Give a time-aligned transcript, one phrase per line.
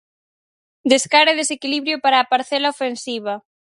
[0.91, 3.33] Descaro e desequilibrio para a parcela ofensiva.